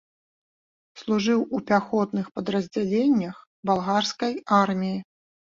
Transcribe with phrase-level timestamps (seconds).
[1.01, 3.35] Служыў у пяхотных падраздзяленнях
[3.71, 4.33] балгарскай
[4.65, 4.99] арміі.